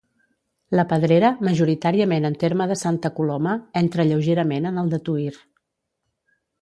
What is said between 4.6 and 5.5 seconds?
en el de Tuïr.